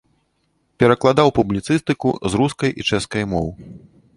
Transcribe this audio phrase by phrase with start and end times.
[0.83, 3.47] Перакладаў публіцыстыку з рускай і чэшскай моў.